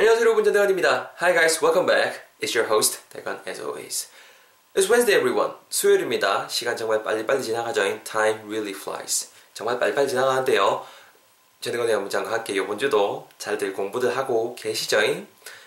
[0.00, 1.12] 안녕하세요 여러분 전대건입니다.
[1.20, 2.22] Hi guys, welcome back.
[2.40, 4.08] It's your host 대건 as always.
[4.74, 5.52] It's Wednesday everyone.
[5.68, 6.48] 수요일입니다.
[6.48, 7.82] 시간 정말 빨리빨리 지나가죠.
[8.04, 9.28] Time really flies.
[9.52, 10.86] 정말 빨리빨리 지나가는데요.
[11.60, 15.02] 전대건의 문장과 함께 이번 주도 잘들 공부들 하고 계시죠?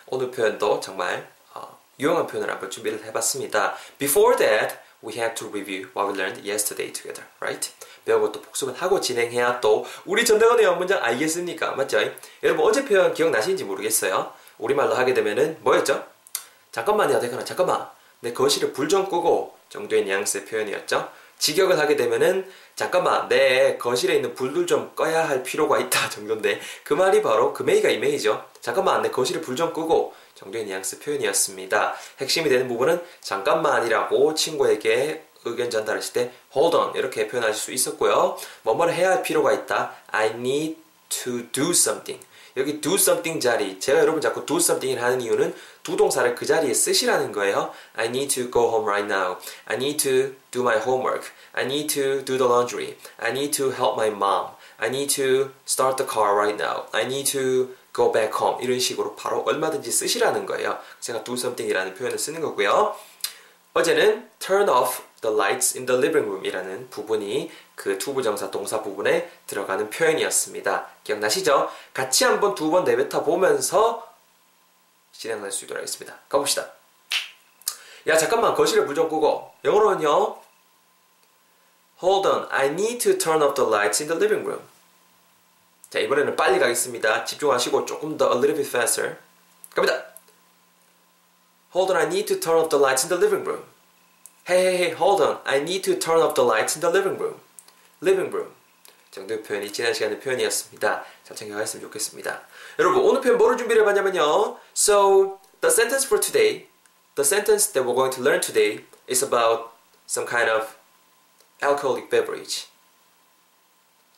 [0.08, 3.76] 오늘 표현도 정말 어, 유용한 표현을 한번 준비를 해봤습니다.
[4.00, 7.72] Before that, we have to review what we learned yesterday together, right?
[8.06, 11.72] 배우고 또 복습을 하고 진행해야 또 우리 전대건의 문장 알겠습니까?
[11.72, 12.00] 맞죠?
[12.44, 14.32] 여러분 어제 표현 기억나시는지 모르겠어요.
[14.58, 16.06] 우리말로 하게 되면은 뭐였죠?
[16.72, 17.88] 잠깐만요, 대건아, 잠깐만.
[18.22, 21.10] 내 거실에 불 좀 끄고 정도의 뉘앙스의 표현이었죠.
[21.38, 26.94] 직역을 하게 되면은 잠깐만 내 거실에 있는 불들 좀 꺼야 할 필요가 있다 정도인데 그
[26.94, 28.46] 말이 바로 금메이가 이메이죠.
[28.62, 31.96] 잠깐만 내 거실에 불 좀 끄고 정도의 뉘앙스 표현이었습니다.
[32.20, 38.38] 핵심이 되는 부분은 잠깐만이라고 친구에게 의견 전달하실 때 hold on 이렇게 표현하실 수 있었고요.
[38.64, 39.94] 뭐뭐를 해야 할 필요가 있다.
[40.08, 40.78] I need
[41.10, 42.24] to do something.
[42.56, 46.74] 여기 do something 자리 제가 여러분 자꾸 do something을 하는 이유는 두 동사를 그 자리에
[46.74, 47.74] 쓰시라는 거예요.
[47.96, 49.38] I need to go home right now.
[49.66, 51.32] I need to do my homework.
[51.54, 52.96] I need to do the laundry.
[53.18, 54.52] I need to help my mom.
[54.78, 56.86] I need to start the car right now.
[56.92, 58.64] I need to go back home.
[58.64, 60.80] 이런 식으로 바로 얼마든지 쓰시라는 거예요.
[61.00, 62.96] 제가 do something이라는 표현을 쓰는 거고요.
[63.74, 69.32] 어제는 turn off the lights in the living room 이라는 부분이 그 투부정사 동사 부분에
[69.48, 70.88] 들어가는 표현이었습니다.
[71.04, 71.70] 기억나시죠?
[71.94, 74.08] 같이 한번 두 번 내뱉어 보면서
[75.12, 76.18] 진행할 수 있도록 하겠습니다.
[76.30, 76.68] 가봅시다.
[78.08, 80.42] 야 잠깐만 거실에 불좀 끄고 영어로는요
[82.04, 84.62] Hold on, I need to turn off the lights in the living room.
[85.93, 87.25] 자 이번에는 빨리 가겠습니다.
[87.25, 89.17] 집중하시고 조금 더 a little bit faster.
[89.75, 90.05] 갑니다.
[91.75, 93.65] Hold on, I need to turn off the lights in the living room.
[94.49, 95.41] Hey, hey, hey, hold on.
[95.45, 97.41] I need to turn off the lights in the living room.
[98.01, 98.55] living room.
[99.11, 101.05] 정도의 표현이 지난 시간의 표현이었습니다.
[101.25, 102.41] 잘 챙겨가셨으면 좋겠습니다.
[102.79, 104.59] 여러분, 오늘 표현 뭐를 준비를 해봤냐면요.
[104.75, 106.69] So, the sentence for today,
[107.17, 109.71] the sentence that we're going to learn today is about
[110.09, 110.77] some kind of
[111.63, 112.69] alcoholic beverage.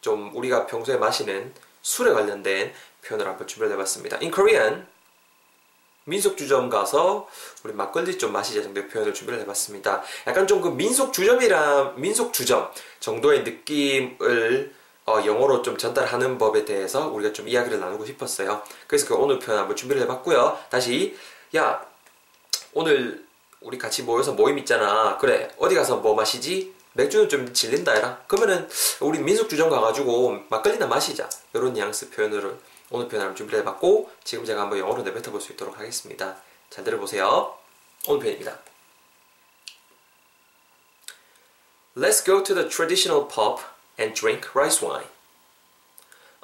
[0.05, 1.51] 좀 우리가 평소에 마시는
[1.81, 2.71] 술에 관련된
[3.03, 4.17] 표현을 한번 준비를 해봤습니다.
[4.21, 4.85] In Korean,
[6.03, 7.27] 민속주점 가서
[7.63, 10.03] 우리 막걸리 좀 마시자 정도의 표현을 준비를 해봤습니다.
[10.27, 14.75] 약간 좀 그 민속주점이라 민속주점 정도의 느낌을
[15.07, 18.61] 어, 영어로 좀 전달하는 법에 대해서 우리가 좀 이야기를 나누고 싶었어요.
[18.85, 20.59] 그래서 그 오늘 표현 한번 준비를 해봤고요.
[20.69, 21.17] 다시
[21.55, 21.83] 야
[22.73, 23.25] 오늘
[23.59, 25.17] 우리 같이 모여서 모임 있잖아.
[25.17, 26.74] 그래 어디 가서 뭐 마시지?
[26.95, 28.21] 맥주는 좀 질린다 해라.
[28.27, 28.69] 그러면은
[29.01, 31.29] 우리 민속주점 가가지고 막걸리나 마시자.
[31.53, 32.57] 이런 뉘앙스 표현으로
[32.89, 36.37] 오늘 표현을 준비를 해봤고 지금 제가 한번 영어로 내뱉어 볼 수 있도록 하겠습니다.
[36.69, 37.57] 잘 들어보세요.
[38.07, 38.59] 오늘 표현입니다.
[41.97, 43.61] Let's go to the traditional pub
[43.99, 45.07] and drink rice wine.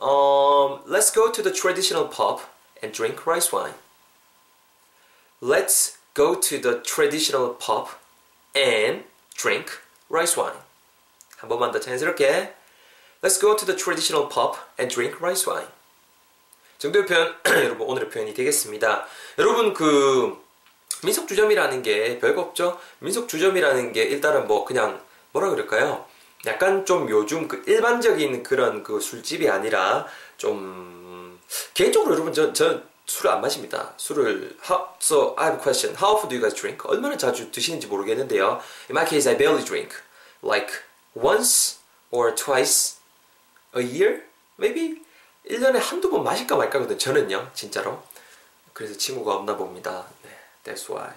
[0.01, 2.41] Um, let's go to the traditional pub
[2.83, 3.75] and drink rice wine.
[5.41, 7.89] Let's go to the traditional pub
[8.55, 9.79] and drink
[10.11, 10.59] rice wine.
[11.37, 12.53] 한 번만 더 자연스럽게.
[13.21, 15.69] Let's go to the traditional pub and drink rice wine.
[16.77, 17.35] 정도의 표현
[17.65, 19.05] 여러분 오늘의 표현이 되겠습니다.
[19.37, 20.37] 여러분 그
[21.03, 22.79] 민속 주점이라는 게 별거 없죠.
[22.99, 25.01] 민속 주점이라는 게 일단은 뭐 그냥
[25.31, 26.05] 뭐라 그럴까요?
[26.45, 30.07] 약간 좀 요즘 그 일반적인 그런 그 술집이 아니라
[30.37, 31.39] 좀
[31.73, 33.93] 개인적으로 여러분 저, 저 술을 안 마십니다.
[33.97, 35.95] 술을 how, so I have a question.
[35.99, 36.83] How often do you guys drink?
[36.85, 38.61] 얼마나 자주 드시는지 모르겠는데요.
[38.89, 39.95] In my case, I barely drink.
[40.41, 40.71] Like
[41.13, 41.79] once
[42.09, 42.97] or twice
[43.75, 44.23] a year,
[44.57, 45.01] maybe.
[45.49, 48.03] 1년에 한두 번 마실까 말까거든 저는요 진짜로
[48.73, 50.29] 그래서 친구가 없나 봅니다 네,
[50.63, 51.11] That's why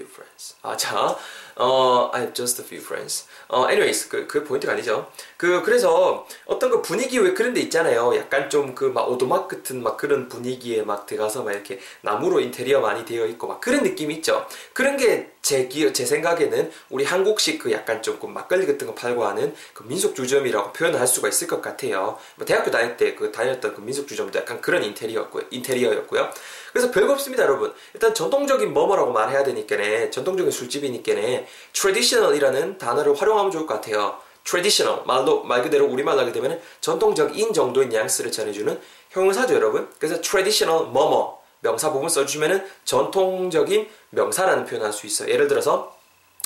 [0.00, 0.54] few friends.
[0.62, 1.16] 아 자
[1.56, 3.26] 어, I have just a few friends.
[3.48, 5.10] 어, anyways 그, 그 포인트가 아니죠?
[5.36, 8.16] 그 그래서 어떤 그 분위기 왜 그런 데 있잖아요.
[8.16, 12.80] 약간 좀 그 막 오도막 같은 막 그런 분위기에 막 들어가서 막 이렇게 나무로 인테리어
[12.80, 14.46] 많이 되어 있고 막 그런 느낌이 있죠.
[14.72, 19.54] 그런 게제 기억, 제 생각에는 우리 한국식 그 약간 좀그 막걸리 같은 거 팔고 하는
[19.72, 22.18] 그 민속주점이라고 표현을 할 수가 있을 것 같아요.
[22.36, 25.44] 뭐 대학교 다닐 때 그 다녔던 그 민속주점도 약간 그런 인테리어였고요.
[25.50, 26.30] 인테리어였고요.
[26.72, 27.72] 그래서 별거 없습니다, 여러분.
[27.92, 30.10] 일단 전통적인 뭐뭐라고 말해야 되니까네.
[30.10, 31.46] 전통적인 술집이니까네.
[31.72, 34.18] traditional이라는 단어를 활용하면 좋을 것 같아요.
[34.44, 38.80] traditional 말로 말 그대로 우리말로 하게 되면 전통적인 정도의 뉘앙스를 전해주는
[39.10, 39.90] 형용사죠, 여러분.
[39.98, 45.28] 그래서 traditional 뭐뭐 명사 부분 써주시면은 전통적인 명사라는 표현을 할 수 있어요.
[45.30, 45.96] 예를 들어서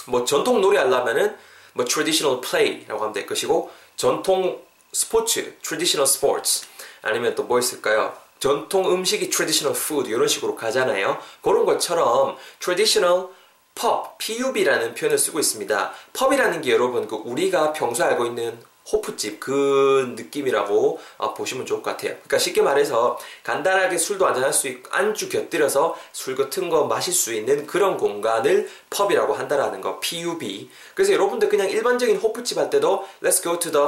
[0.06, 1.36] 뭐 전통 놀이 하려면은
[1.72, 4.60] 뭐 traditional play라고 하면 될 것이고 전통
[4.92, 6.66] 스포츠 traditional sports
[7.02, 8.16] 아니면 또 뭐 있을까요?
[8.38, 11.18] 전통 음식이 traditional food 이런 식으로 가잖아요.
[11.42, 13.28] 그런 것처럼 traditional
[13.74, 15.92] pub, pub라는 표현을 쓰고 있습니다.
[16.12, 18.58] pub이라는 게 여러분 그 우리가 평소에 알고 있는
[18.90, 22.12] 호프집 그 느낌이라고 어, 보시면 좋을 것 같아요.
[22.12, 27.32] 그러니까 쉽게 말해서 간단하게 술도 한잔할 수 있고 안주 곁들여서 술 같은 거 마실 수
[27.32, 30.00] 있는 그런 공간을 펍이라고 한다라는 거.
[30.00, 30.70] PUB.
[30.94, 33.86] 그래서 여러분들 그냥 일반적인 호프집 할 때도 Let's go to the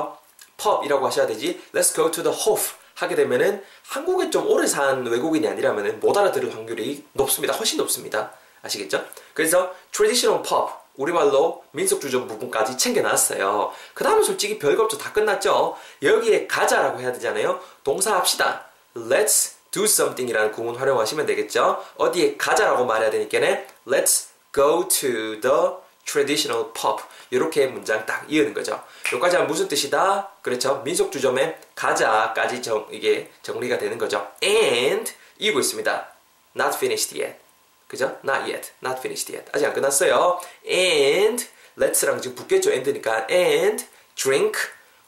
[0.56, 1.60] pub이라고 하셔야 되지.
[1.74, 2.74] Let's go to the hof.
[2.96, 7.52] 하게 되면은 한국에 좀 오래 산 외국인이 아니라면은 못 알아들을 확률이 높습니다.
[7.54, 8.32] 훨씬 높습니다.
[8.62, 9.04] 아시겠죠?
[9.34, 13.72] 그래서 traditional pub 우리말로 민속주점 부분까지 챙겨놨어요.
[13.94, 14.98] 그 다음은 솔직히 별거 없죠.
[14.98, 15.76] 다 끝났죠.
[16.02, 17.60] 여기에 가자라고 해야 되잖아요.
[17.84, 18.66] 동사합시다.
[18.94, 21.84] Let's do something 이라는 구문 활용하시면 되겠죠.
[21.96, 27.02] 어디에 가자라고 말해야 되니까는 Let's go to the traditional pub.
[27.30, 28.82] 이렇게 문장 딱 이으는 거죠.
[29.12, 30.30] 여기까지 하면 무슨 뜻이다?
[30.40, 30.80] 그렇죠.
[30.84, 34.30] 민속주점에 가자까지 정, 이게 정리가 되는 거죠.
[34.42, 36.08] And 이고 있습니다.
[36.56, 37.45] Not finished yet.
[37.88, 38.18] 그죠?
[38.24, 38.72] Not yet.
[38.82, 39.50] Not finished yet.
[39.52, 40.40] 아직 안 끝났어요.
[40.68, 41.46] And
[41.78, 42.72] let's랑 지금 붙겠죠.
[42.72, 44.58] and니까 and drink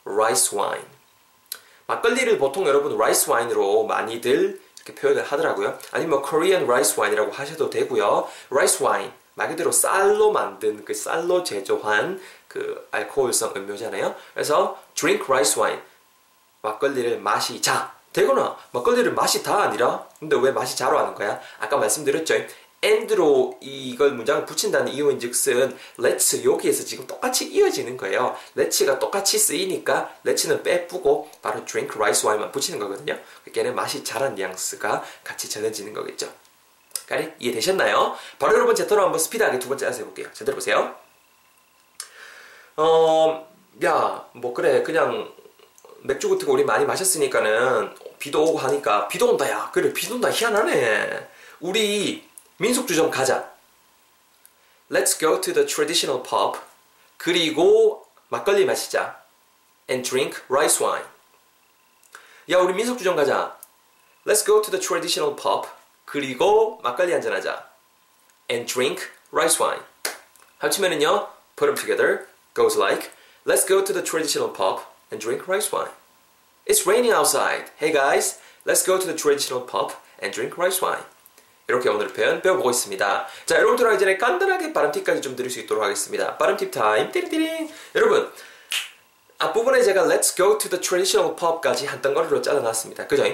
[0.05, 0.87] rice wine.
[1.87, 5.79] 막걸리를 보통 여러분 rice wine으로 많이들 이렇게 표현을 하더라고요.
[5.91, 8.29] 아니면 뭐 Korean rice wine이라고 하셔도 되고요.
[8.51, 14.15] rice wine 말 그대로 쌀로 만든 그 쌀로 제조한 그 알코올성 음료잖아요.
[14.35, 15.81] 그래서 drink rice wine
[16.63, 21.41] 막걸리를 마시자 되거나 막걸리를 마시다 아니라 근데 왜 마시자로 하는 거야?
[21.61, 22.35] 아까 말씀드렸죠.
[22.85, 28.37] And로 이걸 문장을 붙인다는 이유인즉슨 let's 여기에서 지금 똑같이 이어지는 거예요.
[28.57, 33.19] let's가 똑같이 쓰이니까 let's는 빼쁘고 바로 drink rice wine만 붙이는 거거든요.
[33.53, 36.33] 걔는 맛이 잘한 뉘앙스가 같이 전해지는 거겠죠.
[37.09, 38.17] 까리 이해되셨나요?
[38.39, 40.29] 바로 여러분 제터로 한번 스피드하게 두 번째 안서 해볼게요.
[40.33, 40.95] 제대로 보세요.
[42.77, 43.49] 어,
[43.85, 45.33] 야, 뭐 그래 그냥
[46.03, 50.31] 맥주 같은 거 우리 많이 마셨으니까는 비도 오고 하니까 비도 온다 야 그래 비도 온다
[50.31, 51.29] 희한하네
[51.61, 52.28] 우리
[52.58, 53.52] 민속주점 가자.
[54.90, 56.60] Let's go to the traditional pub.
[57.18, 59.22] 그리고 막걸리 마시자.
[59.90, 61.06] And drink rice wine.
[62.50, 63.58] 야, 우리 민속주점 가자.
[64.26, 65.68] Let's go to the traditional pub.
[66.06, 67.70] 그리고 막걸리 한잔하자.
[68.50, 69.84] And drink rice wine.
[70.60, 73.12] 합치면은요, put them together goes like,
[73.46, 75.92] Let's go to the traditional pub and drink rice wine.
[76.66, 77.72] It's raining outside.
[77.76, 81.04] Hey guys, let's go to the traditional pub and drink rice wine.
[81.69, 83.27] 이렇게 오늘 표현 배워보고 있습니다.
[83.45, 86.39] 자, 여러분 들어가기 전에 간단하게 발음 팁까지 좀 드릴 수 있도록 하겠습니다.
[86.39, 87.69] 발음 팁 타임, 띠리띠링.
[87.95, 88.33] 여러분,
[89.37, 93.07] 앞부분에 제가 Let's go to the traditional pub까지 한 덩어리로 잘라놨습니다.
[93.07, 93.25] 그죠?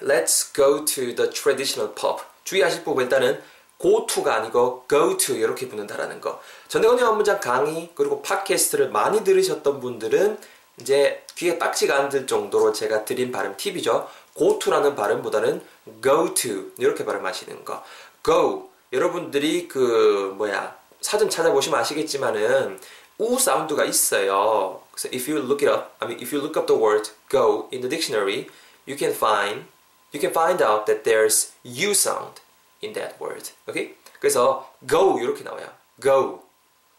[0.00, 2.22] Let's go to the traditional pub.
[2.44, 3.42] 주의하실 부분 일단은
[3.78, 6.40] go to가 아니고 go to 이렇게 붙는다라는 거.
[6.68, 10.38] 전대건의 한문장 강의 그리고 팟캐스트를 많이 들으셨던 분들은
[10.80, 14.08] 이제 귀에 딱지가 안 들 정도로 제가 드린 발음 팁이죠.
[14.36, 15.62] Go to라는 발음보다는
[16.02, 17.82] go to 이렇게 발음하시는 거.
[18.24, 22.78] go 여러분들이 그 뭐야 사전 찾아보시면 아시겠지만은
[23.18, 24.82] 우 사운드가 있어요.
[24.92, 27.68] 그래서 if you look it up, I mean if you look up the word go
[27.72, 28.48] in the dictionary,
[28.86, 29.66] you can find
[30.12, 32.40] you can find out that there's u sound
[32.82, 33.50] in that word.
[33.68, 33.94] 오케이?
[34.20, 35.68] 그래서 go 이렇게 나와요.
[36.00, 36.42] go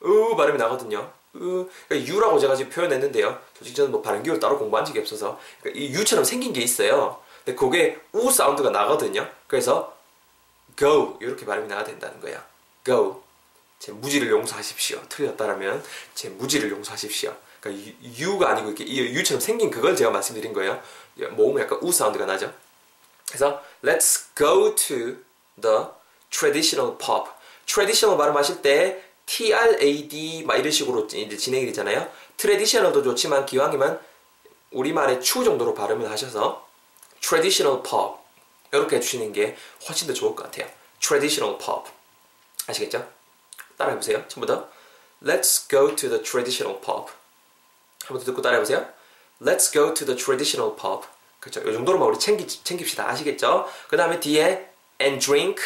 [0.02, 1.12] 우 발음이 나거든요.
[1.36, 3.40] 으, 그러니까 U라고 제가 지금 표현했는데요.
[3.58, 7.23] 솔직히 저는 뭐 발음 기호를 따로 공부한 적이 없어서 그러니까 이 U처럼 생긴 게 있어요.
[7.44, 9.30] 근데 그게 우 사운드가 나거든요.
[9.48, 9.96] 그래서
[10.78, 12.44] go 이렇게 발음이 나야 된다는 거야.
[12.86, 13.24] go
[13.80, 15.02] 제 무지를 용서하십시오.
[15.10, 15.84] 틀렸다라면
[16.16, 17.36] 제 무지를 용서하십시오.
[17.60, 20.82] 그러니까 U가 아니고 이렇게 U처럼 생긴 그걸 제가 말씀드린 거예요.
[21.32, 22.54] 모음에 약간 우 사운드가 나죠.
[23.28, 25.18] 그래서 let's go to
[25.62, 25.86] the
[26.30, 27.30] traditional pub.
[27.66, 32.10] traditional 발음하실 때 TRAD 막 이런 식으로 이제 진행이 되잖아요.
[32.38, 34.00] 트레디셔널도 좋지만 기왕이면
[34.72, 36.68] 우리말의 추 정도로 발음을 하셔서
[37.24, 38.18] traditional pub
[38.72, 39.56] 이렇게 해주시는 게
[39.88, 40.70] 훨씬 더 좋을 것 같아요.
[41.00, 41.90] traditional pub
[42.68, 43.08] 아시겠죠?
[43.78, 44.28] 따라해보세요.
[44.28, 44.70] 처음부터
[45.24, 47.12] Let's go to the traditional pub
[48.04, 48.86] 한번 더 듣고 따라해보세요.
[49.42, 51.08] Let's go to the traditional pub
[51.40, 51.62] 그렇죠.
[51.62, 53.10] 이 정도로만 우리 챙기, 챙깁시다.
[53.10, 53.70] 아시겠죠?
[53.90, 54.70] 그 다음에 뒤에
[55.02, 55.62] and drink,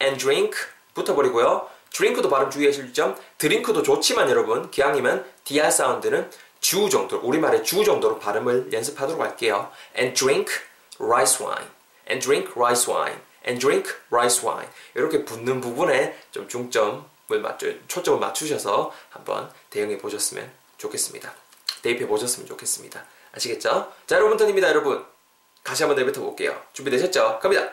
[0.00, 0.58] and drink
[0.94, 1.68] 붙어버리고요.
[1.90, 8.18] 드링크도 발음 주의하실 점 드링크도 좋지만 여러분 기왕이면 DR 사운드는 주 정도 우리말의 주 정도로
[8.18, 9.70] 발음을 연습하도록 할게요.
[9.98, 10.52] and drink
[11.02, 11.68] rice wine.
[12.08, 13.18] and drink rice wine.
[13.46, 14.68] and drink rice wine.
[14.94, 17.02] 이렇게 붙는 부분에 좀 중점을
[17.42, 21.32] 맞춰 초점을 맞추셔서 한번 대응해 보셨으면 좋겠습니다.
[21.82, 23.04] 대입해 보셨으면 좋겠습니다.
[23.32, 23.92] 아시겠죠?
[24.06, 25.04] 자, 여러분 턴입니다, 여러분.
[25.62, 26.60] 다시 한번 내뱉어 볼게요.
[26.72, 27.38] 준비되셨죠?
[27.40, 27.70] 갑니다.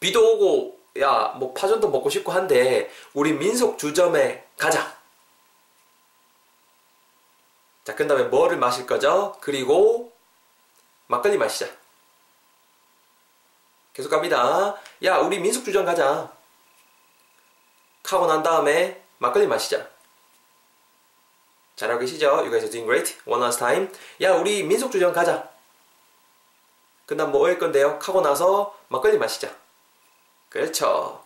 [0.00, 4.96] 비도 오고 야, 뭐 파전도 먹고 싶고 한데 우리 민속 주점에 가자.
[7.84, 9.36] 자, 그 다음에 뭐를 마실 거죠?
[9.40, 10.11] 그리고
[11.06, 11.66] 막걸리 마시자.
[13.92, 14.76] 계속 갑니다.
[15.04, 16.32] 야, 우리 민속 주점 가자.
[18.04, 19.88] 하고 난 다음에 막걸리 마시자.
[21.76, 22.26] 잘하고 계시죠?
[22.26, 23.18] You guys are doing great.
[23.26, 23.88] One last time.
[24.20, 25.50] 야, 우리 민속주점 가자.
[27.06, 27.98] 그 다음 뭐 할 건데요?
[28.02, 29.50] 하고 나서 막걸리 마시자.
[30.48, 31.24] 그렇죠.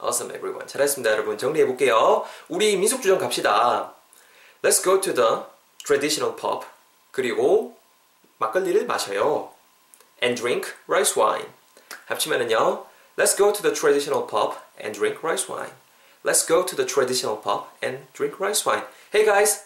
[0.00, 0.68] Awesome, everyone.
[0.68, 1.38] 잘했습니다, 여러분.
[1.38, 2.24] 정리해 볼게요.
[2.48, 3.94] 우리 민속주점 갑시다.
[4.62, 5.44] Let's go to the
[5.84, 6.66] traditional pub.
[7.10, 7.75] 그리고
[8.37, 9.51] 막걸리를 마셔요.
[10.21, 11.49] And drink rice wine.
[12.07, 12.85] 합치면은요.
[13.17, 15.73] Let's go to the traditional pub and drink rice wine.
[16.23, 18.83] Let's go to the traditional pub and drink rice wine.
[19.11, 19.65] Hey guys,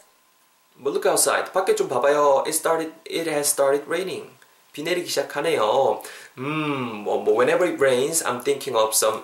[0.81, 1.51] well, look outside.
[1.51, 2.43] 밖에 좀 봐봐요.
[2.47, 2.93] It started.
[3.05, 4.31] It has started raining.
[4.73, 6.01] 비 내리기 시작하네요.
[6.37, 9.23] 음, 뭐, 뭐 whenever it rains, I'm thinking of some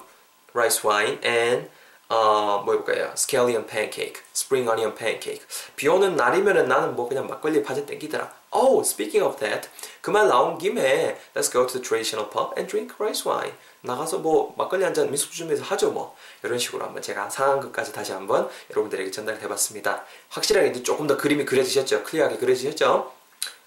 [0.53, 1.69] rice wine and
[2.08, 3.10] 어, 뭐 해볼까요?
[3.14, 5.42] Scallion pancake, spring onion pancake.
[5.74, 8.32] 비 오는 날이면은 나는 뭐 그냥 막걸리 파전 땡기더라.
[8.52, 9.68] Oh, speaking of that,
[10.00, 13.52] 그 말 나온 김에 let's go to the traditional pub and drink rice wine.
[13.82, 16.16] 나가서 뭐 막걸리 한 잔 미숙주점에서 하죠 뭐.
[16.44, 20.04] 이런 식으로 한번 제가 상황극까지 다시 한번 여러분들에게 전달해봤습니다.
[20.30, 22.04] 확실하게 이제 조금 더 그림이 그려지셨죠?
[22.04, 23.12] 클리어하게 그려지셨죠?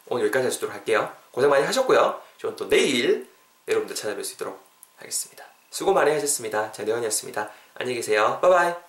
[0.08, 1.12] 오늘 여기까지 하시도록 할게요.
[1.32, 2.22] 고생 많이 하셨고요.
[2.40, 3.28] 저는 또 내일
[3.68, 4.60] 여러분들 찾아뵐 수 있도록
[4.98, 5.44] 하겠습니다.
[5.70, 6.72] 수고 많이 하셨습니다.
[6.72, 7.52] 전대원이었습니다.
[7.80, 8.40] 안녕히 계세요.
[8.42, 8.89] 바이바이.